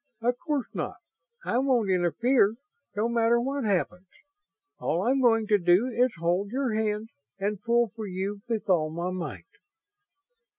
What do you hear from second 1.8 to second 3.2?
interfere, no